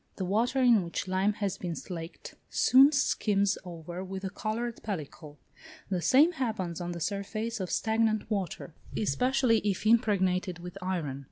[0.15, 5.37] The water in which lime has been slaked soon skims over with a coloured pellicle:
[5.91, 11.19] the same happens on the surface of stagnant water, especially if impregnated with iron.